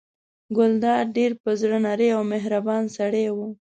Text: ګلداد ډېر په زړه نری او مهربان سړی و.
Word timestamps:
ګلداد 0.55 1.05
ډېر 1.17 1.31
په 1.41 1.49
زړه 1.61 1.77
نری 1.85 2.09
او 2.15 2.21
مهربان 2.33 2.83
سړی 2.97 3.25
و. 3.35 3.37